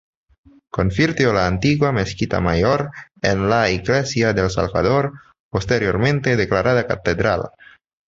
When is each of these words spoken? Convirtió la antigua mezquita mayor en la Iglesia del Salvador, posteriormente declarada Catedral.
Convirtió 0.71 1.31
la 1.31 1.45
antigua 1.45 1.91
mezquita 1.91 2.41
mayor 2.41 2.89
en 3.21 3.51
la 3.51 3.69
Iglesia 3.69 4.33
del 4.33 4.49
Salvador, 4.49 5.13
posteriormente 5.51 6.35
declarada 6.35 6.87
Catedral. 6.87 7.51